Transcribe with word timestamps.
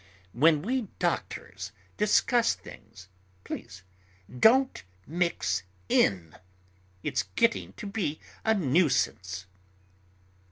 When 0.33 0.63
we 0.63 0.87
doctors 0.97 1.71
discuss 1.95 2.55
things, 2.55 3.07
please 3.43 3.83
don't 4.39 4.81
mix 5.05 5.61
in. 5.89 6.35
It's 7.03 7.21
getting 7.35 7.73
to 7.73 7.85
be 7.85 8.19
a 8.43 8.55
nuisance." 8.55 9.45